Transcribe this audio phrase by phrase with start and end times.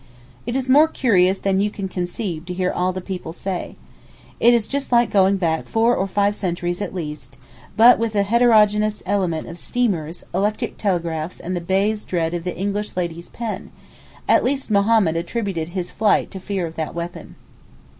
[0.47, 3.75] It is more curious than you can conceive to hear all the people say.
[4.39, 7.37] It is just like going back four or five centuries at least,
[7.77, 12.57] but with the heterogeneous element of steamers, electric telegraphs and the Bey's dread of the
[12.57, 17.35] English lady's pen—at least Mohammed attributed his flight to fear of that weapon.